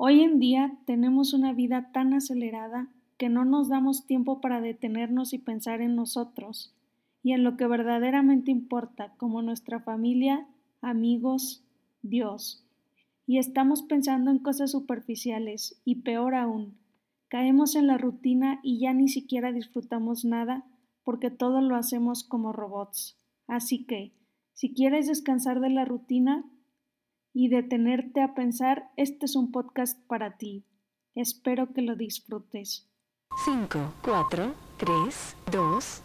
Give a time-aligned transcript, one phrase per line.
[0.00, 5.32] Hoy en día tenemos una vida tan acelerada que no nos damos tiempo para detenernos
[5.32, 6.72] y pensar en nosotros
[7.24, 10.46] y en lo que verdaderamente importa, como nuestra familia,
[10.80, 11.64] amigos,
[12.02, 12.64] Dios.
[13.26, 16.78] Y estamos pensando en cosas superficiales y peor aún,
[17.26, 20.64] caemos en la rutina y ya ni siquiera disfrutamos nada
[21.02, 23.18] porque todo lo hacemos como robots.
[23.48, 24.12] Así que,
[24.52, 26.44] si quieres descansar de la rutina
[27.32, 30.64] y detenerte a pensar, este es un podcast para ti.
[31.14, 32.88] Espero que lo disfrutes.
[33.44, 36.02] 5, 4, 3, 2.